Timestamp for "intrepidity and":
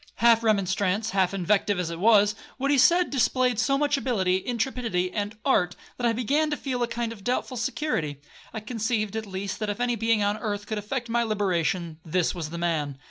4.43-5.37